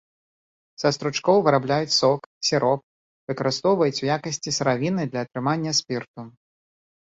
[0.83, 2.19] Са стручкоў вырабляюць сок,
[2.49, 2.81] сіроп,
[3.33, 6.21] выкарыстоўваюць у якасці сыравіны для атрымання спірту.